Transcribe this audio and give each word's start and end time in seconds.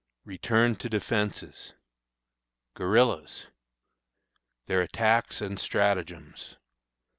Return 0.25 0.77
to 0.77 0.89
Defences. 0.89 1.75
Guerillas. 2.73 3.49
Their 4.65 4.81
Attacks 4.81 5.41
and 5.41 5.59
Stratagems. 5.59 6.55